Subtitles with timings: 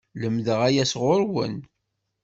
[0.19, 1.55] Lemdeɣ aya sɣur-wen!